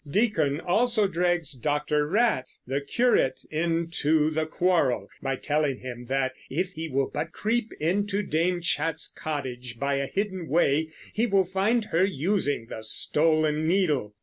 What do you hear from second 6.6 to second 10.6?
he will but creep into Dame Chatte's cottage by a hidden